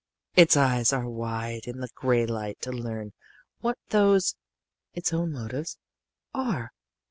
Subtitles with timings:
[0.35, 3.13] Its eyes are wide in the gray light to learn
[3.59, 4.35] what those,
[4.95, 5.77] its own motives,
[6.33, 6.71] are.